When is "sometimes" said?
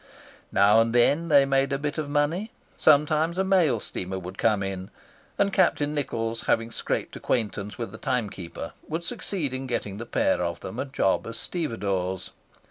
2.75-3.37